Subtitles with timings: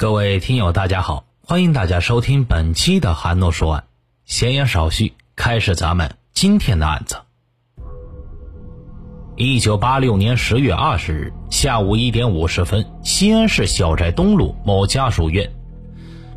[0.00, 3.84] 各位听友，大家好，欢迎大家收听本期的韩诺说案。
[4.24, 7.16] 闲言少叙，开始咱们今天的案子。
[9.36, 15.52] 一九八六年十月二十日下午一点五十分，西安市小寨东路某家属院，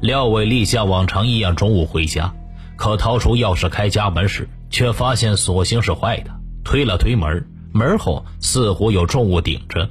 [0.02, 2.36] 廖伟丽像往常一样中午回家，
[2.75, 6.32] 可掏出钥匙开家门时，却发现锁芯是坏的。
[6.66, 9.89] 推了推门，门后似乎有重物顶着，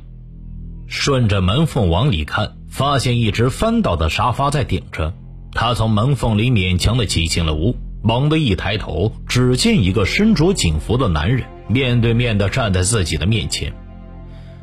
[0.86, 2.52] 顺着门缝往里看。
[2.73, 5.13] 发现一只翻倒的沙发在顶着，
[5.53, 13.71] 他从门缝里勉强的挤进了屋，猛地一抬头，只见一个身着警服的男人面对面的站在自己的面前，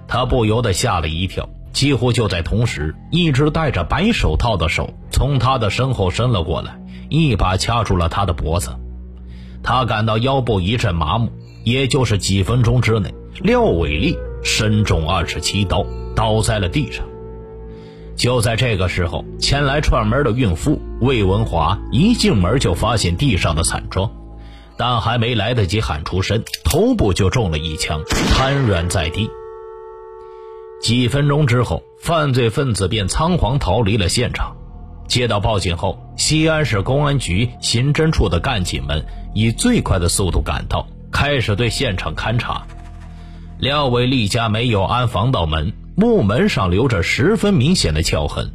[0.08, 1.48] 他不由得吓了一跳。
[1.72, 8.72] 几乎就在同时，一只戴着白手套的手从他的身后伸了过来，一把掐住了他的脖子。
[9.62, 11.30] 他感到腰部一阵麻木，
[11.64, 17.06] 也就是几分钟之内，廖伟丽身中二十七刀，倒在了地上。
[18.20, 24.12] 就在这个时候，前来串门的孕妇魏文华一进门就发现地上的惨状，
[24.76, 28.02] 但还没来得及喊出声，头部就中了一枪，
[28.34, 29.30] 瘫软在地。
[30.82, 34.54] 几分钟之后，犯罪分子便仓皇逃离了现场。
[35.08, 42.68] 接到报警后，西安市公安局刑侦处的干警们以最快的速度赶到，开始对现场勘查。
[43.60, 45.72] 廖伟丽家没有安防盗门。
[46.00, 48.54] 木门上留着十分明显的撬痕，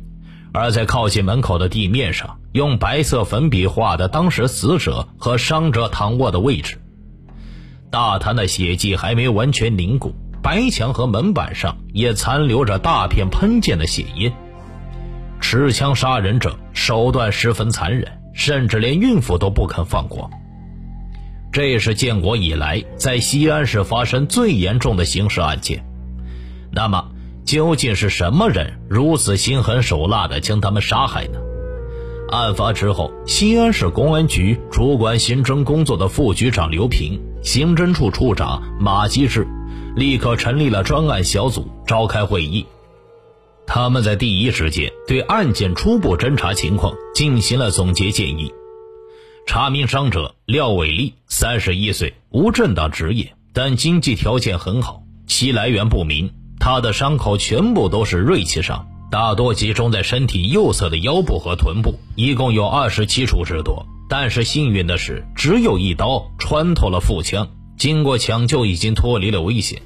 [0.55, 6.81] 而在靠近门口的地面上，用白色粉笔画的当时死者和伤者躺卧的位置。
[7.91, 14.33] 大滩的血迹还没完全凝固，白墙和门板上也残留着大片喷溅的血印。
[15.39, 20.31] 持枪杀人者手段十分残忍，甚至连孕妇都不肯放过。
[21.53, 25.84] 这是建国以来在西安市发生最严重的刑事案件。
[26.73, 27.11] 那么？
[27.45, 31.39] 究竟是什么人如此心狠手辣地将他们杀害呢？
[32.31, 39.46] 案发之后，西安市公安局主管刑侦工作的副局长刘平、刑侦处处长马基志，
[39.95, 42.67] 立刻成立了专案小组，召开会议。
[43.67, 48.52] 他们在第一时间对案件初步侦查情况进行了总结建议。
[49.46, 56.33] 查明伤者廖伟丽，三十一岁，无正当职业，但经济条件很好，其来源不明。
[56.64, 63.85] 他的伤口全部都是锐器伤，大多集中在身体右侧的腰部和臀部，一共有二十七处之多。
[64.08, 69.83] 但是幸运的是，只有一刀穿透了腹腔，经过抢救已经脱离了危险。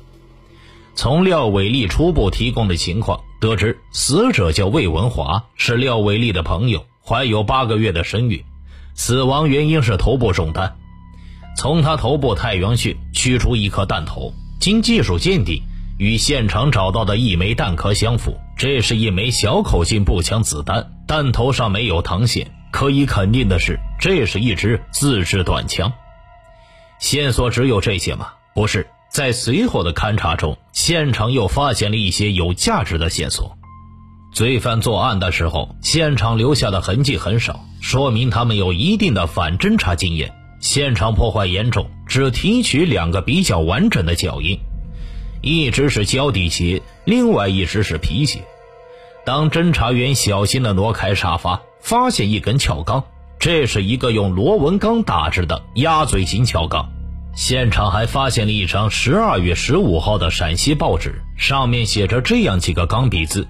[0.94, 8.44] 从廖伟丽初步提供的情况得知，死者叫魏文华，是廖伟丽的朋友，怀有八个月的身孕，
[8.94, 10.76] 死亡原因是头部中弹。
[11.56, 15.60] 从他头部太阳穴取出一颗弹头，经技术鉴定。
[15.98, 22.50] 与现场找到的一枚弹壳相符，这是一枚小口径步枪子弹，弹头上没有膛线。
[22.70, 25.92] 可以肯定的是，这是一支自制短枪。
[27.00, 28.28] 线索只有这些吗？
[28.54, 33.56] 不是，在随后的勘查中，现场又发现了一些有价值的线索。
[34.32, 40.32] 罪犯作案的时候，现场留下的痕迹很少，说明他们有一定的反侦查经验。
[40.60, 44.60] 现场破坏严重，只提取两个比较完整的脚印。
[45.40, 48.40] 一只是胶底鞋，另外一只是皮鞋。
[49.24, 53.04] 当侦查员小心地挪开沙发，发现一根撬杠，
[53.38, 56.90] 这是一个用螺纹钢打制的鸭嘴型撬杠。
[57.34, 63.46] 现场还发现了一张十二月十五号的陕西报纸，上面写着这样几个钢笔字：“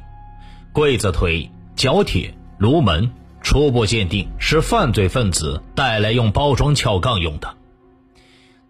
[0.74, 3.10] 柜子腿、角铁、炉门。”
[3.40, 7.54] 初步鉴定是犯罪分子带来用包装撬杠用的。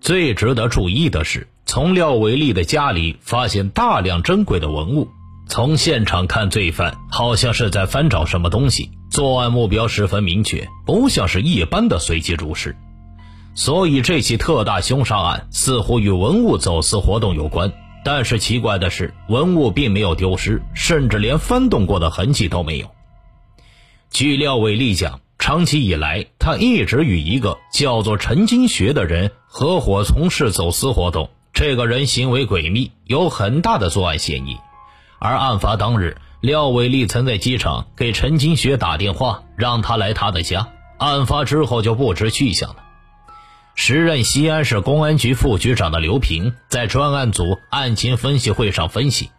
[0.01, 1.49] 最值得注意的是。
[1.69, 5.07] 从廖伟丽的家里发现大量珍贵的文物，
[5.47, 12.75] 从现场看，罪犯好像是在翻找什么东西，作案目标十分明确，不像是一般的随机入室，
[13.55, 17.71] 所以这起特大凶杀案似乎与文物走私活动有关。
[18.03, 22.91] 但是奇怪的是，文物并没有丢失，甚至连翻动过的痕迹都没有。
[24.11, 31.29] 据廖伟丽讲，长期以来，他一直与一个叫做陈金学的人合伙从事走私活动。
[31.59, 34.59] 这个人行为诡秘，有很大的作案嫌疑。
[35.19, 40.69] 而案发当日，廖伟丽曾在机场给陈金学打电话，让他来他的家。
[40.99, 42.77] 案发之后就不知去向了。
[43.75, 49.33] 时任西安市公安局副局长的刘平在专案组案情分析会上分析：“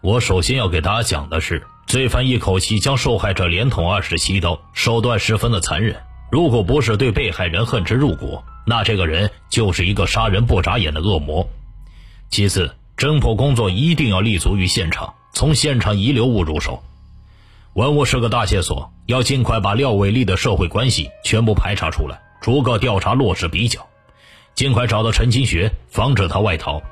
[0.00, 5.94] 我首先要给大家讲的是，罪犯一口气将受害者连捅二十七刀，手段十分的残忍。
[6.32, 11.48] 如果不是对被害人恨之入骨。”那这个人就是一个杀人不眨眼的恶魔。
[12.30, 16.82] 其次，侦破工作一定要立足于现场，从现场遗留物入手。
[17.74, 23.86] 文物是个大线索，要尽快把廖伟丽的社会关系全部排查出来，逐个调查落实比较，
[24.54, 26.82] 尽快找到陈金学，防止他外逃。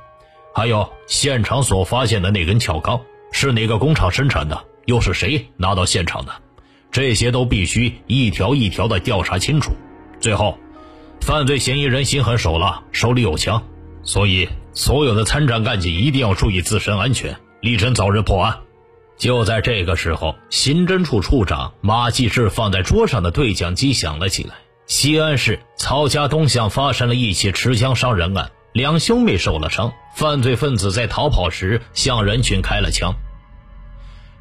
[0.55, 3.01] 还有现场所发现的那根撬杠
[3.33, 4.65] 是哪个工厂生产的？
[4.87, 6.33] 又是谁拿到现场的？
[6.91, 9.73] 这些都必须一条一条的调查清楚。
[10.21, 10.57] 最后，
[11.21, 13.63] 犯罪嫌疑人心狠手辣，手里有枪，
[14.03, 18.59] 所以所有的参战干警一定要注意自身安全，力争早日破案。
[19.19, 24.55] 就在这个时候，刑侦处处长马继志放在桌上的对讲机响了起来。
[24.87, 33.15] 西安市曹家东巷发生了一起持枪伤人案，两兄妹受了伤，犯罪分子在逃跑时向人群开了枪。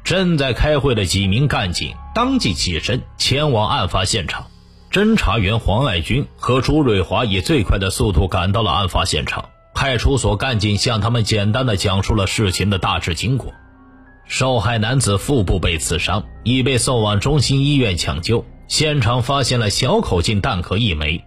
[0.04, 4.46] 正在开会的几名干警当即起身前往案发现场。
[4.90, 9.44] 侦查员黄爱军和朱瑞华以最快的速度赶到了案发现场。
[9.74, 13.52] 派出所干警向他们简单的讲述了事情的大致经过。
[14.26, 18.44] 受害男子腹部被刺伤，已被送往中心医院抢救。
[18.66, 21.24] 现场发现了小口径弹壳一枚。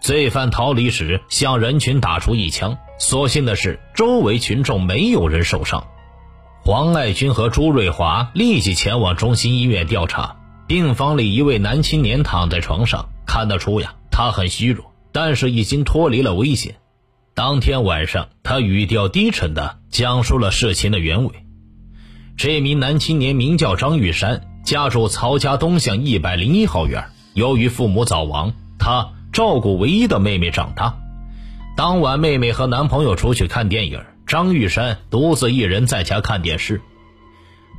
[0.00, 5.84] 罪犯逃离时向人群打出一枪，所幸的是周围群众没有人受伤。
[6.64, 10.36] 黄爱军和朱瑞华立即前往中心医院调查。
[10.72, 16.76] 病房里一位男青年躺在床上，看得出呀，他很虚弱，但是已经脱离了危险。
[17.34, 21.30] 当天晚上，他语调低沉地讲述了事情的原委。
[22.38, 27.04] 这名男青年名叫张玉山，家住曹家东巷一百零一号院。
[27.34, 30.96] 由于父母早亡，他照顾唯一的妹妹长大。
[31.76, 34.02] 当晚，妹妹和男朋友出去看电影。
[34.26, 36.80] 张玉山独自一人在家看电视，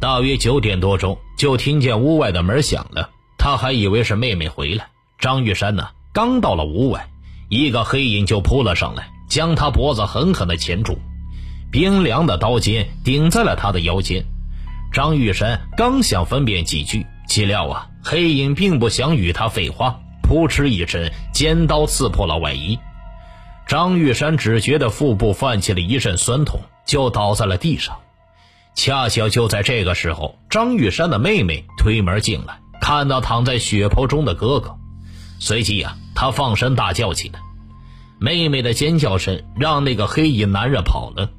[0.03, 3.09] 大约九点多钟，就听见屋外的门响了。
[3.37, 4.87] 他还以为是妹妹回来。
[5.17, 7.07] 张玉山呢，刚到了屋外，
[7.47, 10.97] 一个黑影就扑了上来，将他脖子狠狠地钳住，
[11.71, 14.25] 冰凉的刀尖顶在了他的腰间。
[14.91, 22.77] 张玉山刚想分辨几句，岂料啊，黑影并不想与他废话，扑哧一声，尖刀刺破了外衣。
[23.65, 27.97] 张玉山只觉得腹部泛起了一阵酸痛，就倒在了地上。
[28.75, 34.75] 恰巧就在这个时候，张玉山的妹妹推门进来，看到躺在血泊中的哥哥，
[35.39, 37.39] 随即呀，他放声大叫起来。
[38.19, 41.29] 妹妹的尖叫声让那个黑影男人跑了。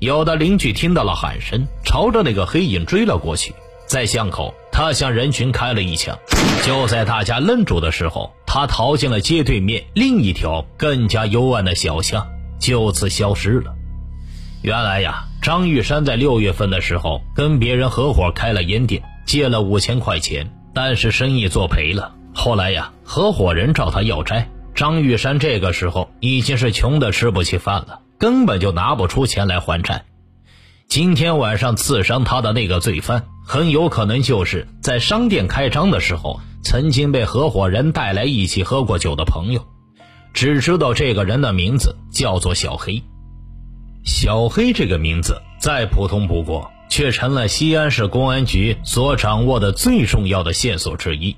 [0.00, 3.54] 有的邻居听到了喊声，朝着那个黑影追了过去。
[3.86, 6.18] 在巷口，他向人群开了一枪。
[6.64, 12.26] 就在大家愣住的时候，他逃进了街对面另一条更加幽暗的小巷，
[12.58, 13.74] 就此消失了。
[14.64, 22.14] 原来呀，张玉山在六月份的时候跟别人合伙开了烟店，借了五千块钱，但是生意做赔了。
[22.32, 30.06] 后来呀，合伙人找他要债，张玉山这个时候已经是穷得吃不起饭了，根本就拿不出钱来还债。
[30.88, 39.62] 今天晚上刺伤他的那个罪犯，很有可能就是在商店开张的时候曾经被合伙人带来一起喝过酒的朋友。
[40.32, 43.02] 只知道这个人的名字叫做小黑。
[44.04, 51.36] 小黑这个名字再普通不过，却成了西安市公安局所掌握的最重要的线索之一。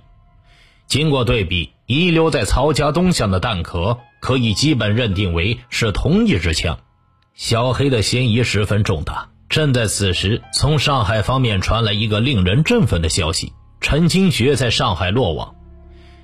[0.86, 6.78] 经过对比，遗留在曹家东巷的弹壳，可以基本认定为是同一支枪。
[7.34, 9.28] 小黑的嫌疑十分重大。
[9.48, 15.56] 正在此时，从上海方面传来一个令人振奋的消息：陈清学在上海落网。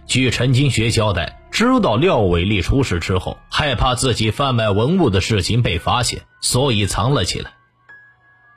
[0.06, 7.52] 据陈金学交代，知道廖伟丽出事之后，害怕自己贩卖文物的事情被发现，所以藏了起来。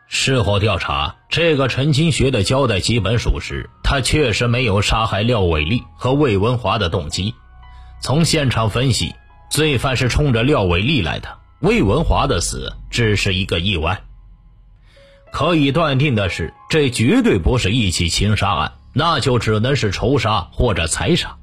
[0.08, 7.34] 事后调查，这个陈金学的交代基本属实，他确实没有杀害廖伟丽和魏文华的动机。
[8.02, 9.16] 从现场分析，
[9.50, 14.04] 罪犯是冲着廖伟丽来的，魏文华的死只是一个意外。
[15.32, 21.36] 可以断定的是，这绝对不是一起情杀案，那就只能是仇杀或者财杀。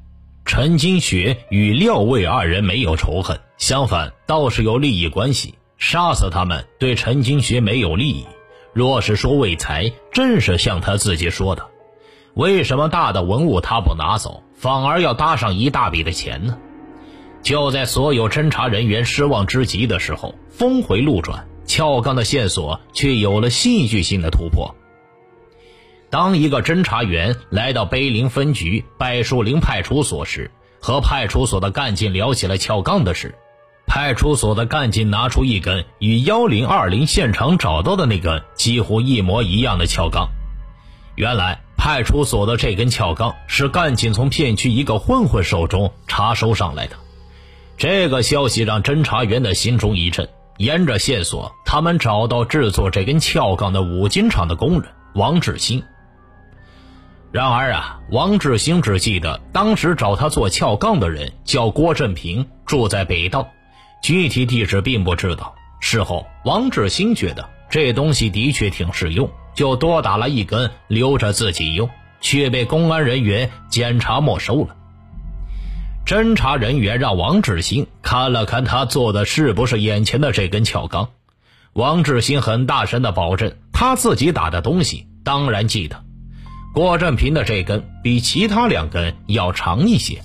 [0.46, 5.54] 陈金学与廖卫二人没有仇恨，相反倒是有利益关系。
[5.76, 8.24] 杀死他们对陈金学没有利益。
[8.72, 11.66] 若是说为财，正是像他自己说的，
[12.32, 16.56] 为什么大的文物他不拿走，反而要搭上一大笔的钱呢？
[17.42, 21.46] 就在所有侦查人员失望之极的时候，峰回路转。
[21.66, 24.74] 撬杠的线索却有了戏剧性的突破。
[26.12, 33.34] 当一个侦查员来到碑林分局柏树林派出所时，和派出所的干警聊起了撬杠的事。
[33.86, 40.28] 派出所的干警拿出一根与幺零二零现场找到的那根几乎一模一样的撬杠。
[41.14, 46.96] 原来，派出所的这根撬杠是干警从片区一个混混手中查收上来的。
[47.78, 50.28] 这个消息让侦查员的心中一震。
[50.58, 55.82] 沿着线索，他们找到制作这根撬杠的五金厂的工人王志新。
[57.32, 63.48] 然而啊，王志兴只记得当时找他做撬杠的人叫郭振平，住在北道，
[64.02, 65.54] 具体地址并不知道。
[65.80, 71.88] 事后，王志兴觉得这东西的确挺实用，就多打了一根留着自己用，
[72.20, 74.76] 却被公安人员检查没收了。
[76.04, 81.08] 侦查人员让王志兴看了看他做的是不是眼前的这根撬杠，
[81.72, 86.04] 王志兴很大声的保证他自己打的东西当然记得。
[86.72, 90.22] 郭振平的这根比其他两根要长一些。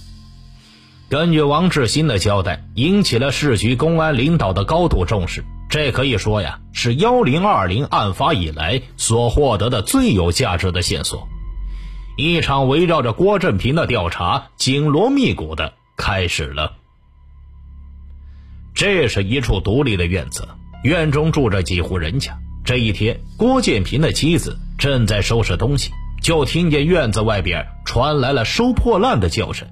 [1.10, 5.44] 根据王志新的交代，引起了市局公安领导的高度重视。
[5.70, 11.28] 这可以说呀，是幺零二零案发以来所获得的最有价值的线索。
[12.18, 16.78] 一场围绕着郭振平的调查紧锣密鼓的开始了。
[18.74, 20.48] 这是一处独立的院子，
[20.84, 22.38] 院中住着几户人家。
[22.64, 25.92] 这一天，郭建平的妻子正在收拾东西。
[26.22, 29.68] 就听见院子外边传来了收破烂的叫声。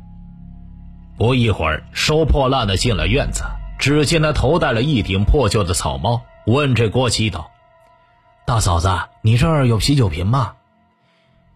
[1.18, 3.44] 不一会儿，收破烂的进了院子，
[3.80, 7.52] 只见他头戴了一顶破旧的草帽，问这郭七道
[8.46, 8.90] ：“大嫂子，
[9.22, 10.54] 你这儿有啤酒瓶吗？”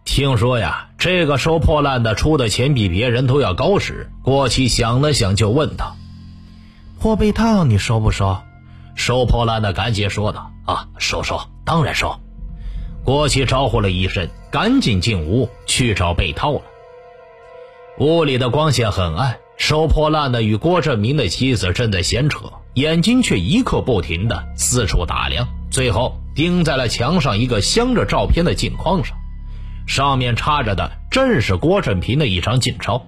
[0.06, 5.96] 听说呀，这个收破烂的出的钱比别人都要高时，郭七想了想，就问道
[6.98, 8.38] ：“破被套你收不收？”
[8.96, 12.18] 收破烂的赶紧说道：“啊，收收，当然收。”
[13.04, 16.62] 郭琪招呼了一声，赶紧进屋去找被套了。
[17.98, 29.16] 屋里的光线很暗，收破烂的与郭振明的妻子正在闲扯，眼睛却一刻不停的四处打量，最后盯在了墙上一个镶着照片的镜框上，
[29.86, 33.06] 上面插着的正是郭振平的一张近照。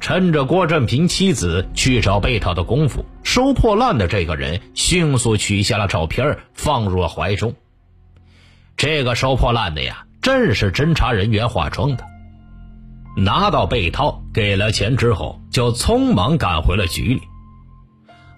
[0.00, 7.54] 趁着郭振平妻子去找被套的功夫，收破烂的这个人迅速取下了照片，放入了怀中。
[8.76, 12.04] 这个收破烂的呀，正是侦查人员化妆的。
[13.16, 17.20] 拿到被套，给了钱之后，就匆忙赶回了局里，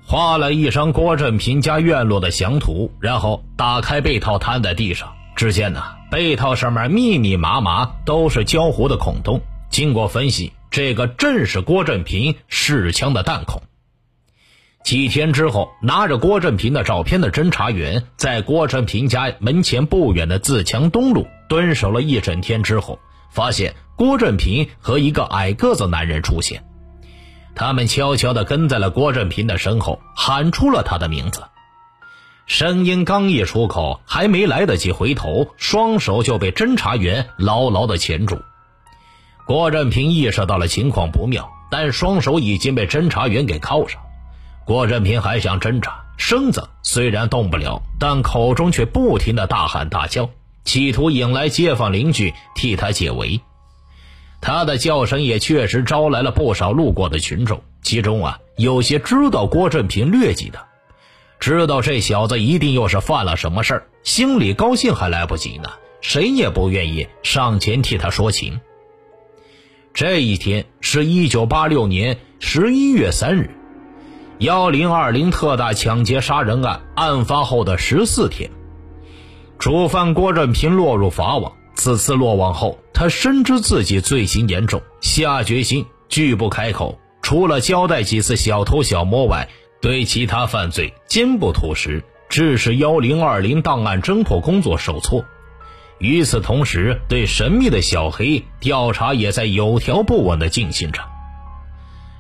[0.05, 5.13] 画了一张郭振平家院落的详图，然后打开被套，摊在地上。
[5.37, 9.41] 只见呢，被套上面密密麻麻都是胶糊的孔洞。
[9.71, 13.63] 经过分析，这个正是郭振平试枪的弹孔。
[14.85, 22.99] 几天之后，拿着郭振平的照片的侦查员在郭振平家门前不远的自强东路蹲守了一整天之后，
[23.31, 26.63] 发现郭振平和一个矮个子男人出现。
[27.55, 31.45] 他们悄悄地跟在了郭振平的身后，喊出了他的名字。
[32.45, 38.39] 声音刚一出口，还没来得及回头，双手就被侦查员牢牢地钳住。
[39.47, 44.03] 郭振平意识到了情况不妙，但双手已经被侦查员给铐上。
[44.65, 50.31] 郭振平还想挣扎，身子虽然动不了，但口中却不停的大喊大叫，
[50.65, 53.41] 企图引来街坊邻居替他解围。
[54.41, 60.59] 他的叫声也确实招来了不少路过的群众，其中啊，有些知道郭振平劣迹的，
[61.41, 68.61] 知道这小子一定又是犯了什么事儿，心里高兴还来不及呢，谁也不愿意上前替他说情。
[69.93, 73.51] 这一天是一九八六年十一月三日。
[74.41, 78.51] 幺零二零特大抢劫杀人案案发后的十四天，
[79.61, 81.53] 主犯郭振平落入法网。
[81.77, 89.49] 此次落网后，他深知自己罪行严重，下决心拒不开口，除了交代几次小偷小摸外，
[89.81, 95.25] 对其他犯罪坚不吐实，致使幺零二零档案侦破工作受挫。
[95.99, 101.01] 与此同时，对神秘的小黑调查也在有条不紊地进行着。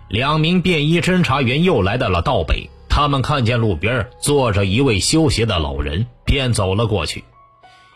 [0.08, 7.24] 两名便衣侦查员又来到了道北，他们看见路边坐着一位修鞋的老人，便走了过去。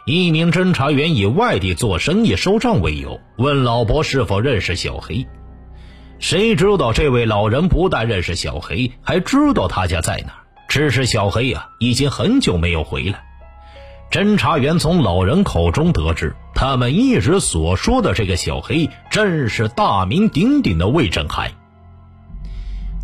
[0.06, 5.26] 一名侦查员以外地做生意收账为由，问老伯是否认识小黑。
[6.18, 10.44] 谁知道这位老人不但认识小黑，还知道他家在哪儿。
[10.66, 13.22] 只是小黑呀，已经很久没有回来。
[14.10, 21.52] 侦查员从老人口中得知，他们一直所说的这个小黑，正是大名鼎鼎的魏振海。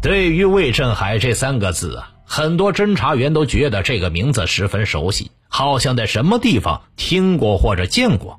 [0.05, 8.39] 对于魏振海这三个字啊，很多侦查员都觉得这个名字十分熟悉，好像在什么地方听过或者见过。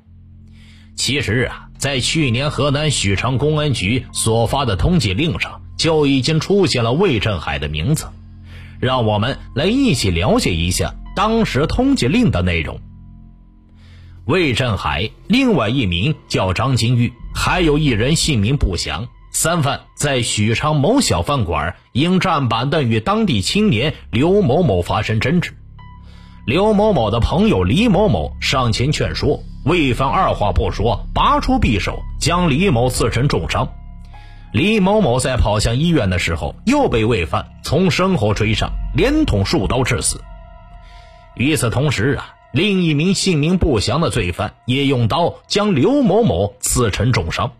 [0.94, 8.06] 其实啊，在去年河南许昌公安局所发的通缉令上，就已经出现了魏振海的名字。
[8.78, 12.78] 让我们来一起了解一下当时通缉令的内容。
[14.24, 19.08] 魏振海，另外一名叫张金玉，还有一人姓名不详。
[19.38, 25.54] 三犯在许昌某小饭馆因站板凳与当地青年刘某某发生争执，
[26.46, 33.68] 刘某某的朋友李某某上前劝说，魏帆二话不说，拔出匕首将李某刺成重伤。
[34.54, 40.18] 李某某在跑向医院的时候，又被魏帆从身后追上，连捅数刀致死。
[41.34, 47.52] 与此同时啊，另一名姓名不详的罪犯也用刀将刘某某刺成重伤。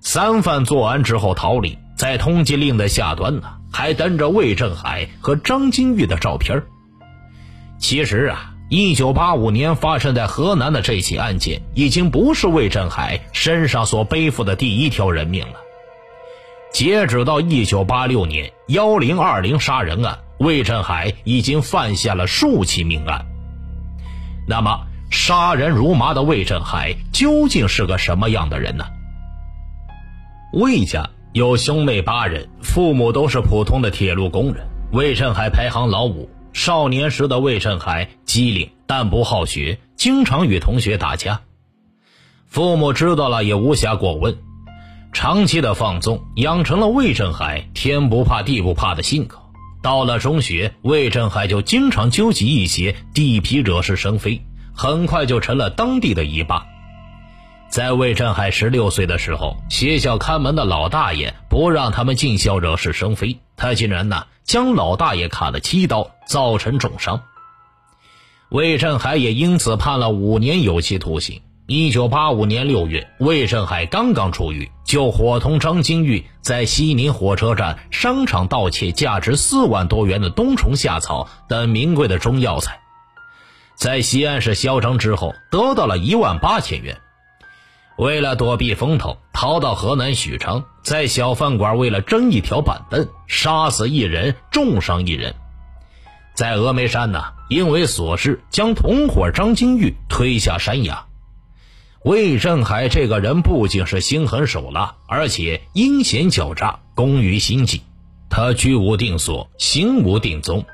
[0.00, 6.62] 三犯作案之后逃离，在通缉令的下端呢，还登着魏振海和张金玉的照片。
[7.78, 15.54] 其实啊，一九八五年发生在河南的这起案件，已经不是魏振海身上所背负的第一条人命了。
[16.72, 23.26] 截止到一九八六年幺零二零杀人案，魏振海已经犯下了数起命案。
[24.46, 28.84] 那么，杀人如麻的魏振海究竟是个什么样的人呢？
[30.52, 34.66] 魏家有兄妹八人，父母都是普通的铁路工人。
[34.92, 36.30] 魏振海排行老五。
[36.54, 41.42] 少年时的魏振海机灵，但不好学，经常与同学打架。
[42.46, 44.38] 父母知道了也无暇过问。
[45.12, 49.38] 长期的放纵，养成了魏振海天不怕地不怕的性格。
[49.82, 54.40] 到了中学，魏振海就经常纠集一些地痞惹是生非，
[54.72, 56.66] 很快就成了当地的一霸。
[57.68, 67.22] 在魏振海十六岁的时候，学校看门的老大爷不让他们进校惹是生非，他竟然呢将老大爷砍了七刀，造成重伤。
[68.48, 71.42] 魏振海也因此判了五年有期徒刑。
[71.66, 82.80] 一九八五年六月，魏振海刚刚出狱，就伙同张金玉在西宁火车站商场盗窃价值四万多元的冬虫夏草等名贵的中药材，
[83.76, 86.98] 在西安市嚣张之后，得到了一万八千元。
[87.98, 95.34] 为了躲避风头，逃到河南许昌，在小饭馆为了争一条板凳，杀死一人，重伤一人。
[96.32, 101.06] 在峨眉山呢，因为琐事将同伙张金玉推下山崖。
[102.04, 107.82] 魏振海这个人不仅是心狠手辣，而且阴险狡诈，工于心计。
[108.30, 110.64] 他居无定所，行无定踪，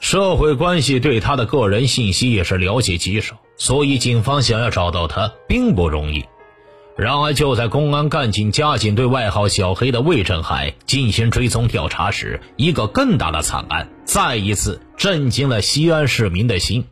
[0.00, 3.36] 社会关系对他的个人信息也是了解极少。
[3.56, 6.24] 所以，警方想要找到他并不容易。
[6.96, 16.84] 然而，就在公安干警加紧对外号“小黑”的魏振海进行追踪调查时，一个更大的惨案再一次震惊了西安市民的心。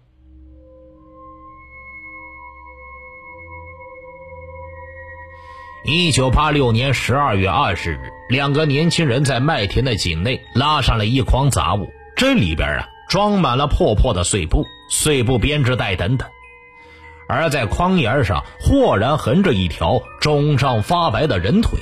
[5.84, 7.98] 一九八六年十二月二十日，
[8.28, 16.28] 两个年轻人在麦田的井内拉上了一筐杂物，这里边啊装满了破破的碎布、碎布编织袋等等。
[17.32, 21.80] 而在筐沿上，豁然横着一条肿胀发白的人腿，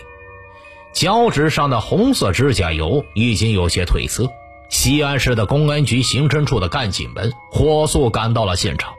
[0.93, 4.31] 脚趾上的红色指甲油已经有些褪色。
[4.69, 8.95] 西安市的公安局刑侦处的干警们火速赶到了现场，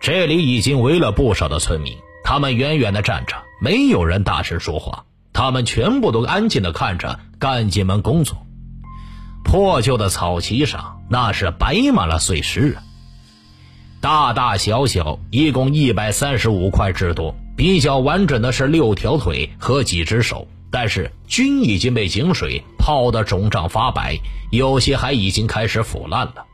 [0.00, 8.46] 这里已经围了不少的村民，他们远远地站着，没有人大声说话，他们全部都安静地看着干警们工作。
[9.42, 12.82] 破旧的草席上，那是摆满了碎尸啊。
[14.00, 24.16] 大大小小一共一百三十五块之多，比较完整的是六条腿和几只手，但是均已经被井水泡得肿胀发白，
[24.50, 26.46] 有些还已经开始腐烂了。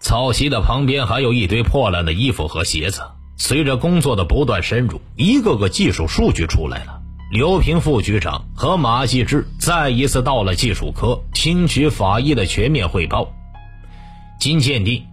[0.00, 3.02] 草席的旁边还有一堆破烂的衣服和鞋子。
[3.36, 7.00] 随着工作的不断深入，一个个技术数据出来了。
[7.32, 13.32] 刘平副局长和马继志再一次到了技术科，听取法医的全面汇报。
[14.38, 15.04] 经鉴定。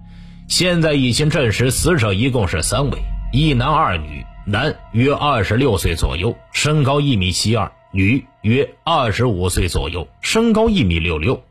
[0.47, 2.99] 现在已经证实，死者一共是三位，
[3.33, 11.41] 一男二女，男约二十六岁左右，身高一米七二；女约二十五岁左右，身高一米六六；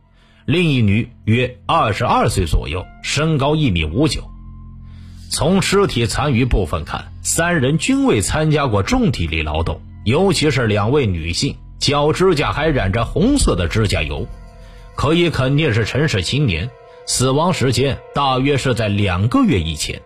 [0.46, 4.22] 另一女约二十二岁左右，身高一米五九。
[5.28, 14.28] 从尸体残余部分看，三人均未参加过重体力劳动，尤其是两位女性，脚指甲还染着红色的指甲油，
[14.94, 16.70] 可以肯定是城市青年。
[17.06, 20.00] 死亡时间大约是在两个月以前。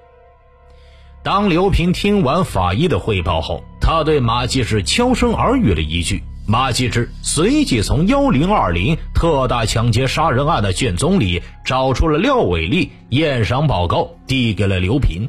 [1.23, 6.23] 当刘平听完法医的汇报后，他对马继志悄声耳语了一句。
[6.47, 15.29] 马继志随即从幺零二零特大抢劫杀人案的卷宗里找出了廖伟丽验伤报告，递给了刘平。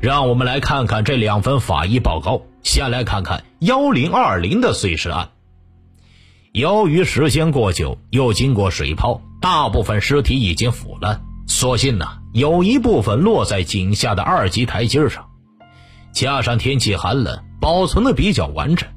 [0.00, 2.42] 让我们来看看这两份法医报告。
[2.64, 5.28] 先来看看幺零二零的碎尸案。
[6.52, 9.20] 由于时间过久，又经过水泡。
[9.44, 15.26] 大部分尸体已经腐烂，所幸呢，有一部分落在井下的二级台阶上，
[16.14, 18.88] 加上天气寒冷，保存的比较完整。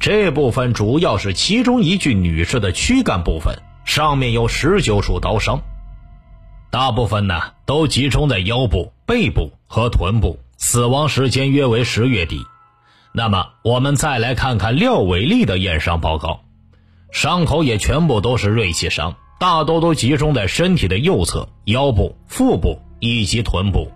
[0.00, 5.60] 这部分主要是其中一具女士的躯干部分，上面有十九处刀伤。
[6.72, 12.44] 大部分呢都集中在腰部、背部和臀部，死亡时间约为十月底。
[13.12, 16.40] 那么我们再来看看廖伟丽的验伤报告，
[17.12, 23.90] 伤口也全部都是锐器伤，大多都集中在身体的右侧、腰部、腹部以及臀部，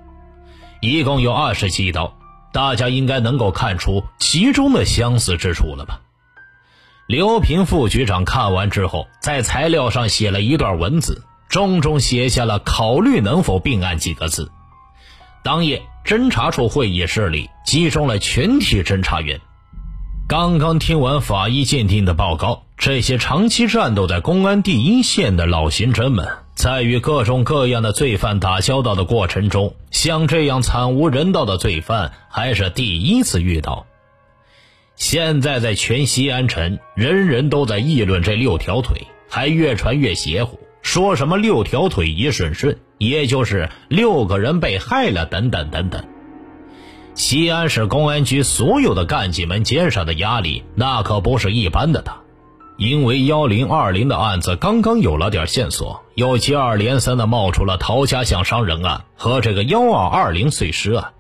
[0.80, 2.16] 一共有二十七刀。
[2.50, 6.00] 大家应该能够看出其中的相似之处了吧？
[7.06, 14.50] 刘平副局长看完之后，在材料上写了一段文字，重重写下了“考虑能否并案”几个字。
[15.42, 19.38] 当夜，侦查处会议室里集中了全体侦查员。
[20.26, 26.26] 刚刚听完法医鉴定的报告，这些长期战斗在公安第一线的老刑侦们。
[26.54, 33.84] 在与各种各样的罪犯打交道的过程中，像这样惨无人道的罪犯还是第一次遇到。
[34.96, 46.02] 现在在全西安城，人人都在议论这六条腿，还越传越邪乎，说什么六条腿一顺顺，也就是六个人被害了，等等等等。
[47.14, 52.16] 西安市公安局所有的干警们肩上的压力，那可不是一般的大。
[52.76, 61.12] 因为幺零二零的案子刚刚有了点线索，又接二连三的冒出了陶家巷伤人案和这个幺二二零碎尸案，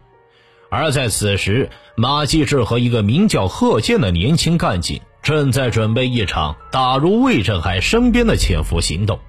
[0.68, 9.20] 而在此时，马继志和一个名叫贺建的年轻干警正在准备一场打入魏振海身边的潜伏行动。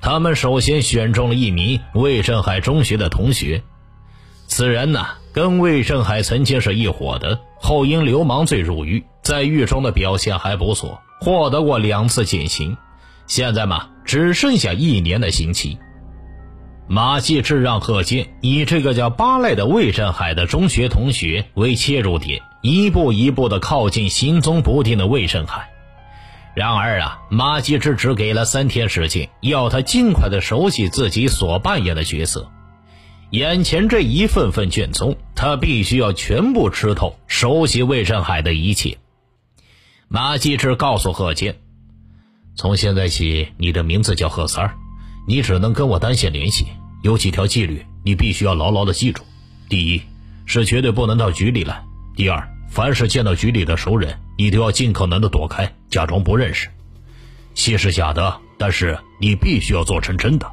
[0.00, 3.64] 他们首先选中了一名魏振海中学的同学，
[4.50, 11.00] 此人呢跟魏振海曾经是一伙的，后因流氓罪入狱，在狱中的表现还不错。
[11.20, 12.76] 获得过两次减刑，
[13.28, 15.78] 现在嘛，只剩下一年的刑期。
[16.88, 25.70] 马继志让贺建以这个叫巴赖的魏振海的中学同学为切入点，一步一步的靠近行踪不定的魏振海。
[26.54, 32.50] 然而啊，马继志只给了三天时间，要他尽快的熟悉自己所扮演的角色。
[33.30, 38.98] 眼前这一份份卷宗，他必须要全部吃透，熟悉魏振海的一切。
[40.08, 41.60] 马继志告诉贺坚
[42.56, 44.74] ：“从现在起，你的名字叫贺三儿，
[45.28, 46.66] 你只能跟我单线联系。
[47.02, 49.22] 有几条纪律，你必须要牢牢的记住：
[49.68, 50.02] 第一，
[50.44, 51.76] 是绝对不能到局里来；
[52.16, 56.68] 第二，凡是见到局里的熟人，你都要尽可能的躲开，假装不认识，
[57.54, 60.46] 戏是假的，但是你必须要做成真的；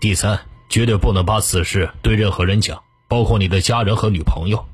[0.00, 4.64] 第三，绝对不能把此事对任何人讲，包括你的家人和女朋友。”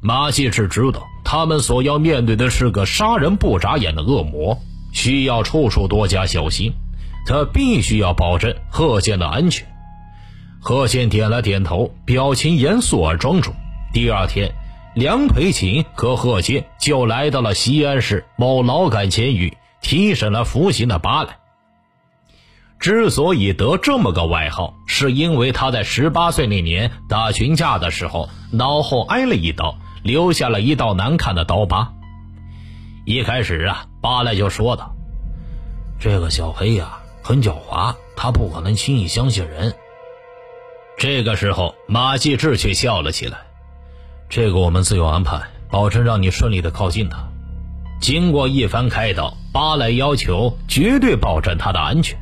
[0.00, 1.06] 马继是知道。
[1.30, 4.58] 他们所要面对的是个杀人不眨眼的恶魔，
[4.94, 6.72] 需要处处多加小心。
[7.26, 9.68] 他必须要保证贺建的安全。
[10.60, 13.52] 贺建点了点头，表情严肃而庄重。
[13.92, 14.54] 第二天，
[14.94, 21.37] 梁培琴和贺建就来到了西安市某劳改监狱，提审了服刑的巴莱。
[22.78, 29.76] 之所以得这么个外号，是因为他在十八岁那年打群架的时候，脑后挨了一刀。
[30.04, 31.92] 留下了一道难看的刀疤。
[33.04, 34.94] 一开始啊，巴莱就说道
[35.98, 39.74] ：“这个小黑呀，很狡猾，他不可能轻易相信人。”
[40.96, 43.38] 这个时候，马继志却笑了起来
[44.30, 47.28] ：“这个我们自有安排，保证让你顺利的靠近他。”
[48.00, 52.16] 经过一番开导，巴莱要求绝对保证他的安全。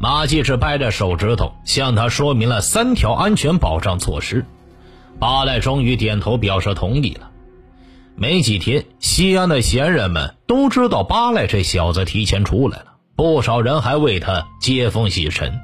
[0.00, 4.44] 马继志掰着手指头，向他说明了三条安全保障措施。
[5.18, 7.30] 巴赖终于点头表示同意了。
[8.14, 15.60] 没几天，西安的闲人们都知道巴赖这小子提前出来了，不少人还为他接风洗尘。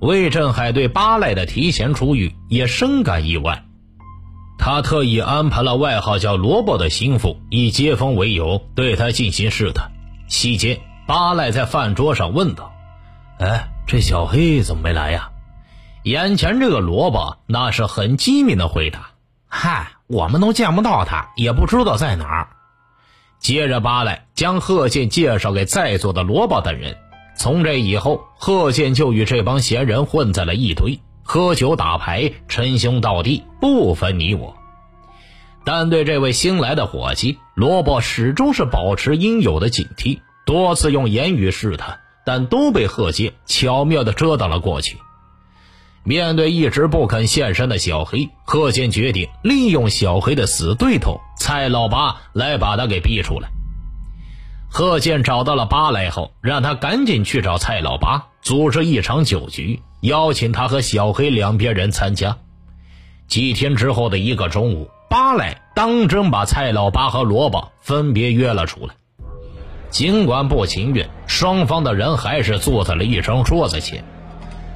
[0.00, 3.64] 魏振海对巴赖的提前出狱也深感意外，
[4.58, 9.90] 他特意安排了外号叫萝卜的心腹以接风为由对他进行试探。
[10.28, 12.72] 期间，巴赖在饭桌上问道
[13.38, 15.30] ：“哎，这小黑怎么没来呀？”
[16.04, 19.10] 眼前这个萝卜那是很机敏的回答
[19.48, 22.48] ：“嗨，我们都见不到他，也不知道在哪儿。”
[23.40, 26.96] 接着，巴来将贺建介绍给在座的萝卜等人。
[27.36, 34.56] 从这以后，贺建就与这帮闲人混在了一堆，喝酒打牌，称兄道弟，不分你我。
[35.64, 44.98] 但对这位新来的伙计，萝卜始终是保持应有的警惕，多次用言语试探，但都被贺建巧妙地遮挡了过去。
[46.02, 53.48] 面对一直不肯现身的小黑，贺建决定利用小黑的死对头蔡老八来把他给逼出来。
[54.68, 62.36] 贺建找到了八来后，让他赶紧去找蔡老八，组织一场酒局，邀请他和小黑两边人参加。
[63.28, 68.94] 几天之后的一个中午，八来当真把蔡老八和萝卜分别约了出来。
[69.94, 74.02] 尽管不情愿，双方的人还是坐在了一张桌子前。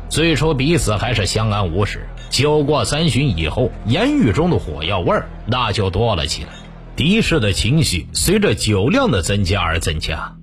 [0.08, 6.50] 最初彼此还是相安无事，酒过三巡以后，言语中的火药味儿那就多了起来，
[6.94, 10.36] 敌视的情绪随着酒量的增加而增加。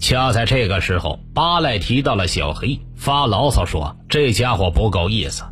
[0.00, 5.44] 恰在这个时候，巴赖提到了小黑，发牢骚说这家伙不够意思，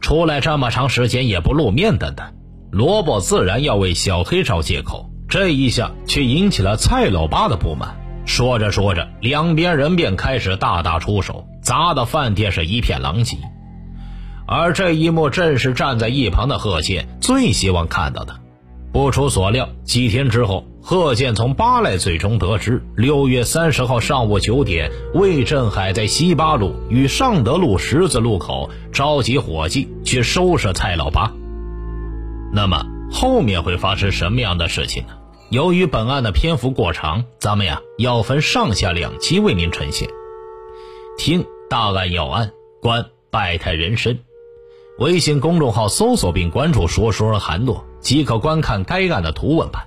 [0.00, 2.26] 出来这么长时间也不露面等等。
[2.72, 7.94] 萝卜自然要为小黑找借口，这一下却引起了蔡老八的不满。
[8.26, 13.36] 说着说着，两边人便开始大打出手，砸的饭店是一片狼藉。
[14.46, 18.34] 而这一幕正是站在一旁的贺建最希望看到的。
[18.92, 31.32] 不出所料，几天之后，贺建从巴赖嘴中得知，六月三十号上午九点，魏振海在西八路与尚德路十字路口召集伙计去收拾蔡老八。
[32.52, 35.14] 那么后面会发生什么样的事情呢？
[35.50, 40.08] 由于本案的篇幅过长，咱们呀要分上下两期为您呈现。
[41.18, 44.18] 听大案要案，观百态人生。
[44.98, 49.86] 微信公众号搜索并关注“说说韩诺”，即可观看该案的图文版。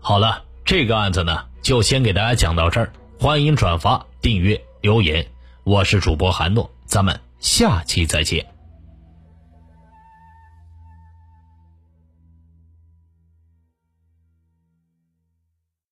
[0.00, 2.92] 好了，这个案子呢，就先给大家讲到这儿。
[3.18, 5.26] 欢迎转发、订阅、留言。
[5.64, 8.53] 我是主播韩诺，咱们下期再见。